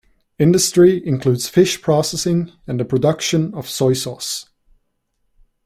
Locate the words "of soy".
3.53-3.93